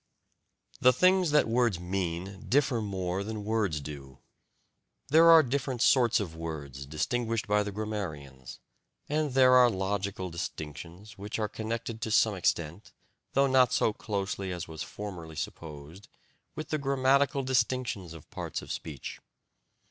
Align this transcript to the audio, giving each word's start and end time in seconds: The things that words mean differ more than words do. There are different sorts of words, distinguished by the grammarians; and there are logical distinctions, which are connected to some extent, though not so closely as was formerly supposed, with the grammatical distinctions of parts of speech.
The 0.79 0.91
things 0.93 1.29
that 1.29 1.47
words 1.47 1.79
mean 1.79 2.47
differ 2.49 2.81
more 2.81 3.23
than 3.23 3.45
words 3.45 3.79
do. 3.79 4.17
There 5.09 5.29
are 5.29 5.43
different 5.43 5.83
sorts 5.83 6.19
of 6.19 6.35
words, 6.35 6.87
distinguished 6.87 7.47
by 7.47 7.61
the 7.61 7.71
grammarians; 7.71 8.57
and 9.07 9.33
there 9.35 9.53
are 9.53 9.69
logical 9.69 10.31
distinctions, 10.31 11.19
which 11.19 11.37
are 11.37 11.47
connected 11.47 12.01
to 12.01 12.09
some 12.09 12.33
extent, 12.33 12.93
though 13.33 13.45
not 13.45 13.73
so 13.73 13.93
closely 13.93 14.51
as 14.51 14.67
was 14.67 14.81
formerly 14.81 15.35
supposed, 15.35 16.07
with 16.55 16.69
the 16.69 16.79
grammatical 16.79 17.43
distinctions 17.43 18.15
of 18.15 18.27
parts 18.31 18.63
of 18.63 18.71
speech. 18.71 19.19